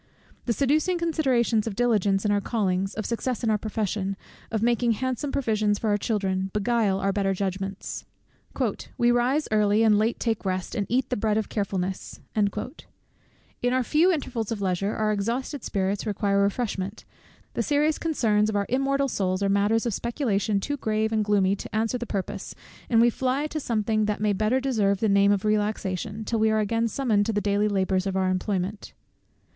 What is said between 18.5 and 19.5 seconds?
our immortal souls, are